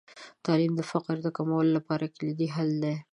[0.45, 2.95] تعلیم د فقر د کمولو لپاره کلیدي حل دی.